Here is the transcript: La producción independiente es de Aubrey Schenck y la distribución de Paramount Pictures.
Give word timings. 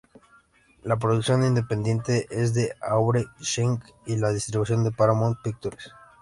La 0.81 0.97
producción 0.97 1.45
independiente 1.45 2.25
es 2.31 2.55
de 2.55 2.73
Aubrey 2.81 3.27
Schenck 3.39 3.83
y 4.07 4.15
la 4.17 4.31
distribución 4.33 4.83
de 4.83 4.91
Paramount 4.91 5.37
Pictures. 5.43 5.91